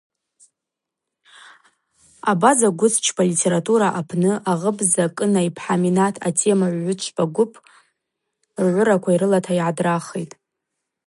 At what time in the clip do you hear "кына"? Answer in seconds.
5.17-5.41